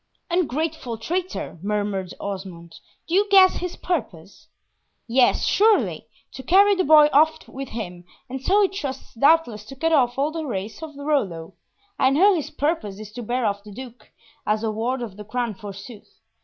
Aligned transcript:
"Ungrateful 0.31 0.97
traitor!" 0.97 1.59
murmured 1.61 2.11
Osmond. 2.19 2.73
"Do 3.07 3.13
you 3.13 3.27
guess 3.29 3.57
his 3.57 3.75
purpose?" 3.75 4.47
"Yes, 5.05 5.45
surely, 5.45 6.07
to 6.31 6.41
carry 6.41 6.73
the 6.73 6.83
boy 6.83 7.07
off 7.13 7.47
with 7.47 7.69
him, 7.69 8.05
and 8.27 8.41
so 8.41 8.63
he 8.63 8.67
trusts 8.67 9.13
doubtless 9.13 9.63
to 9.65 9.75
cut 9.75 9.91
off 9.91 10.17
all 10.17 10.31
the 10.31 10.43
race 10.43 10.81
of 10.81 10.95
Rollo! 10.97 11.53
I 11.99 12.09
know 12.09 12.33
his 12.33 12.49
purpose 12.49 12.99
is 12.99 13.11
to 13.11 13.21
bear 13.21 13.45
off 13.45 13.63
the 13.63 13.71
Duke, 13.71 14.09
as 14.43 14.63
a 14.63 14.71
ward 14.71 15.03
of 15.03 15.17
the 15.17 15.23
Crown 15.23 15.53
forsooth. 15.53 16.19